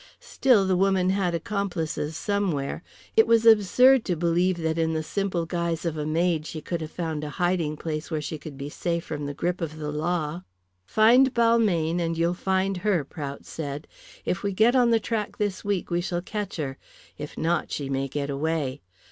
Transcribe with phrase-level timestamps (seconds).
[0.19, 2.81] Still, the woman had accomplices somewhere.
[3.15, 6.81] It was absurd to believe that in the simple guise of a maid she could
[6.81, 9.91] have found a hiding place where she would be safe from the grip of the
[9.91, 10.41] law.
[10.87, 13.85] "Find Balmayne, and you'll find her," Prout said.
[14.25, 16.79] "If we get on the track this week we shall catch her,
[17.19, 18.81] if not, she may get away.